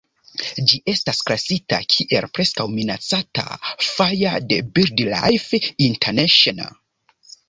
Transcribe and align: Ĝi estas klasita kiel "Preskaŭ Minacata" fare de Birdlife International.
Ĝi 0.69 0.77
estas 0.91 1.17
klasita 1.25 1.77
kiel 1.95 2.25
"Preskaŭ 2.37 2.65
Minacata" 2.77 3.43
fare 3.89 4.31
de 4.53 4.59
Birdlife 4.79 5.61
International. 5.89 6.73